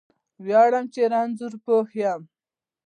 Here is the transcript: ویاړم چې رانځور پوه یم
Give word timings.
ویاړم 0.45 0.85
چې 0.93 1.01
رانځور 1.11 1.53
پوه 1.63 1.89
یم 2.01 2.21